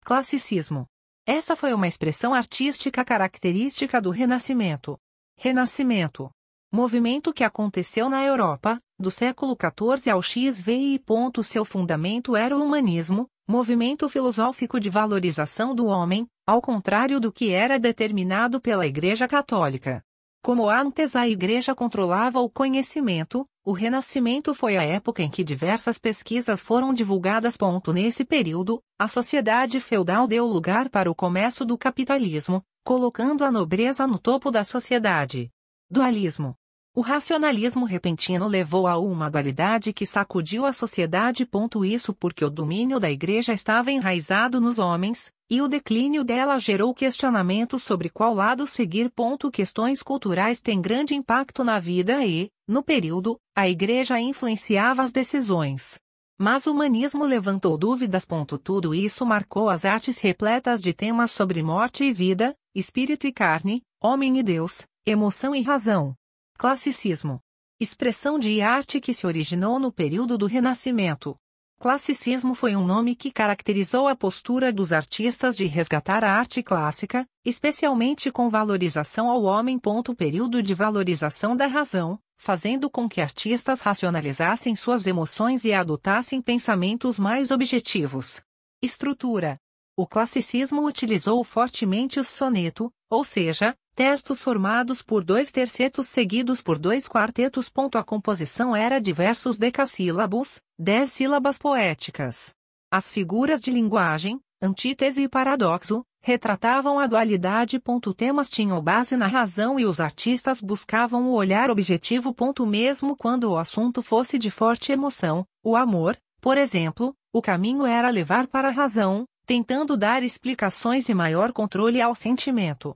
classicismo. 0.04 0.88
Essa 1.24 1.56
foi 1.56 1.72
uma 1.72 1.88
expressão 1.88 2.34
artística 2.34 3.06
característica 3.06 4.02
do 4.02 4.10
Renascimento. 4.10 4.98
Renascimento. 5.38 6.32
Movimento 6.72 7.32
que 7.32 7.44
aconteceu 7.44 8.10
na 8.10 8.24
Europa, 8.24 8.80
do 9.00 9.12
século 9.12 9.56
XIV 9.56 10.10
ao 10.10 10.24
XVI. 10.24 11.00
Seu 11.44 11.64
fundamento 11.64 12.36
era 12.36 12.58
o 12.58 12.64
humanismo, 12.64 13.30
movimento 13.48 14.10
filosófico 14.10 14.78
de 14.80 14.90
valorização 14.90 15.74
do 15.74 15.86
homem, 15.86 16.28
ao 16.46 16.62
contrário 16.62 17.20
do 17.20 17.32
que 17.32 17.52
era 17.52 17.80
determinado 17.80 18.60
pela 18.60 18.86
Igreja 18.86 19.28
Católica. 19.28 20.04
Como 20.44 20.70
antes 20.70 21.16
a 21.16 21.28
Igreja 21.28 21.74
controlava 21.74 22.40
o 22.40 22.50
conhecimento, 22.50 23.48
o 23.66 23.72
Renascimento 23.72 24.54
foi 24.54 24.78
a 24.78 24.84
época 24.84 25.24
em 25.24 25.30
que 25.30 25.44
diversas 25.44 25.98
pesquisas 25.98 26.62
foram 26.62 26.94
divulgadas. 26.94 27.58
Nesse 27.94 28.24
período, 28.24 28.82
a 29.00 29.08
sociedade 29.08 29.80
feudal 29.80 30.28
deu 30.28 30.46
lugar 30.46 30.90
para 30.90 31.10
o 31.10 31.16
comércio 31.16 31.66
do 31.66 31.78
capitalismo, 31.78 32.62
colocando 32.86 33.44
a 33.44 33.52
nobreza 33.52 34.06
no 34.06 34.20
topo 34.20 34.52
da 34.52 34.64
sociedade. 34.64 35.50
Dualismo. 35.90 36.56
O 36.98 37.02
racionalismo 37.02 37.86
repentino 37.86 38.48
levou 38.48 38.88
a 38.88 38.98
uma 38.98 39.30
dualidade 39.30 39.94
que 39.94 40.04
sacudiu 40.04 40.66
a 40.66 40.74
sociedade. 40.74 41.48
Isso 41.86 42.12
porque 42.12 42.44
o 42.44 42.50
domínio 42.50 43.00
da 43.00 43.12
igreja 43.12 43.54
estava 43.54 43.92
enraizado 43.92 44.60
nos 44.60 44.80
homens, 44.80 45.32
e 45.48 45.62
o 45.62 45.68
declínio 45.68 46.24
dela 46.24 46.58
gerou 46.58 46.96
questionamento 46.96 47.78
sobre 47.78 48.10
qual 48.10 48.34
lado 48.34 48.66
seguir. 48.66 49.14
Questões 49.54 50.02
culturais 50.02 50.60
têm 50.60 50.82
grande 50.82 51.14
impacto 51.14 51.64
na 51.64 51.80
vida 51.80 52.26
e, 52.26 52.50
no 52.68 52.82
período, 52.82 53.38
a 53.56 53.70
igreja 53.70 54.20
influenciava 54.20 55.04
as 55.04 55.12
decisões. 55.12 56.00
Mas 56.36 56.66
o 56.66 56.72
humanismo 56.72 57.26
levantou 57.26 57.78
dúvidas. 57.78 58.26
Tudo 58.64 58.96
isso 58.96 59.24
marcou 59.24 59.70
as 59.70 59.86
artes 59.86 60.20
repletas 60.20 60.82
de 60.82 60.94
temas 60.94 61.30
sobre 61.30 61.62
morte 61.62 62.06
e 62.06 62.12
vida, 62.12 62.56
espírito 62.74 63.28
e 63.28 63.32
carne, 63.32 63.84
homem 64.02 64.40
e 64.40 64.42
Deus, 64.42 64.88
emoção 65.06 65.54
e 65.54 65.62
razão. 65.62 66.16
Classicismo. 66.58 67.40
Expressão 67.80 68.40
de 68.40 68.62
arte 68.62 69.00
que 69.00 69.14
se 69.14 69.28
originou 69.28 69.78
no 69.78 69.92
período 69.92 70.40
do 70.40 70.48
Renascimento. 70.48 71.38
Classicismo 71.80 72.56
foi 72.56 72.76
um 72.76 72.84
nome 72.84 73.16
que 73.16 73.30
caracterizou 73.30 74.08
a 74.08 74.16
postura 74.16 74.74
dos 74.74 74.92
artistas 74.92 75.56
de 75.56 75.68
resgatar 75.68 76.24
a 76.24 76.34
arte 76.34 76.64
clássica, 76.64 77.28
especialmente 77.46 78.32
com 78.32 78.50
valorização 78.50 79.30
ao 79.30 79.44
homem. 79.44 79.80
Período 80.18 80.64
de 80.64 80.74
valorização 80.74 81.56
da 81.56 81.68
razão, 81.68 82.20
fazendo 82.38 82.90
com 82.90 83.08
que 83.08 83.22
artistas 83.22 83.82
racionalizassem 83.82 84.76
suas 84.76 85.06
emoções 85.06 85.64
e 85.64 85.74
adotassem 85.74 86.42
pensamentos 86.42 87.20
mais 87.20 87.52
objetivos. 87.52 88.42
Estrutura. 88.82 89.60
O 89.96 90.08
classicismo 90.08 90.88
utilizou 90.88 91.44
fortemente 91.44 92.20
o 92.20 92.24
soneto, 92.24 92.92
ou 93.12 93.24
seja, 93.24 93.76
Textos 93.98 94.44
formados 94.44 95.02
por 95.02 95.24
dois 95.24 95.52
tercetos 95.52 96.08
seguidos 96.08 96.62
por 96.62 96.78
dois 96.78 97.08
quartetos. 97.08 97.72
A 97.96 98.04
composição 98.04 98.76
era 98.76 99.02
de 99.02 99.12
versos 99.12 99.58
decassílabos, 99.58 100.62
dez 100.78 101.12
sílabas 101.12 101.58
poéticas. 101.58 102.54
As 102.92 103.08
figuras 103.08 103.60
de 103.60 103.72
linguagem, 103.72 104.40
antítese 104.62 105.24
e 105.24 105.28
paradoxo, 105.28 106.04
retratavam 106.22 107.00
a 107.00 107.08
dualidade. 107.08 107.82
Temas 108.16 108.52
tinham 108.52 108.80
base 108.80 109.18
na 109.18 109.26
razão 109.26 109.80
e 109.80 109.86
os 109.86 110.00
artistas 110.00 110.62
buscavam 110.62 111.30
o 111.30 111.34
olhar 111.34 111.72
objetivo. 111.72 112.36
Mesmo 112.68 113.18
quando 113.18 113.46
o 113.46 113.58
assunto 113.58 114.04
fosse 114.04 114.38
de 114.38 114.52
forte 114.52 114.92
emoção, 114.92 115.44
o 115.64 115.76
amor, 115.76 116.16
por 116.40 116.56
exemplo, 116.56 117.16
o 117.34 117.42
caminho 117.42 117.84
era 117.84 118.12
levar 118.12 118.46
para 118.46 118.68
a 118.68 118.72
razão, 118.72 119.26
tentando 119.48 119.98
dar 119.98 120.22
explicações 120.22 121.10
e 121.10 121.16
maior 121.16 121.52
controle 121.52 122.00
ao 122.00 122.14
sentimento. 122.14 122.96